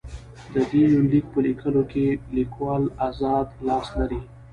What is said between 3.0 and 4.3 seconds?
اذاد لاس لري.